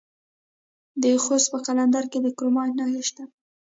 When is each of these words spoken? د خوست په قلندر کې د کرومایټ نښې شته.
د 1.01 1.03
خوست 1.23 1.47
په 1.51 1.57
قلندر 1.65 2.03
کې 2.11 2.19
د 2.21 2.27
کرومایټ 2.37 2.73
نښې 2.77 3.03
شته. 3.09 3.23